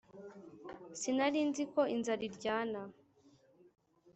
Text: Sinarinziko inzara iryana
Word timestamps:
Sinarinziko 0.99 1.81
inzara 1.95 2.21
iryana 2.27 2.81